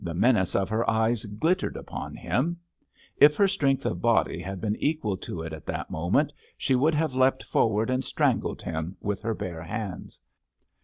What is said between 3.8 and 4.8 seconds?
of body had been